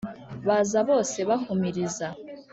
Baza 0.47 0.79
bose 0.89 1.17
bahumiriza! 1.29 2.07